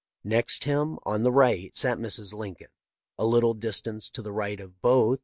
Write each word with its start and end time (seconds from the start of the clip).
Next 0.23 0.63
him, 0.63 0.97
on 1.03 1.21
the 1.21 1.31
right, 1.31 1.77
sat 1.77 1.99
Mrs. 1.99 2.33
Lincoln. 2.33 2.69
A 3.19 3.23
little 3.27 3.53
distance 3.53 4.09
to 4.09 4.23
the 4.23 4.31
right 4.33 4.59
of 4.59 4.81
both. 4.81 5.19